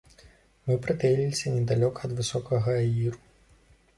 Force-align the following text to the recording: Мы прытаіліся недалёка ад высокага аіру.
Мы 0.69 0.77
прытаіліся 0.85 1.51
недалёка 1.57 1.99
ад 2.09 2.17
высокага 2.21 2.69
аіру. 2.81 3.21